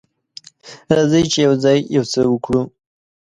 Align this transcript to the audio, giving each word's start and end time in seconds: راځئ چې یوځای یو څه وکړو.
راځئ 0.95 1.23
چې 1.31 1.39
یوځای 1.47 1.77
یو 1.95 2.03
څه 2.11 2.21
وکړو. 2.31 2.61